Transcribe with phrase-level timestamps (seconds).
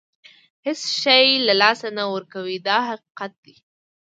[0.65, 3.55] هېڅ شی له لاسه نه ورکوي دا حقیقت دی.